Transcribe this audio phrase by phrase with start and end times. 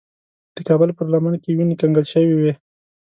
[0.55, 2.53] د کابل پر لمن کې وینې کنګل شوې وې.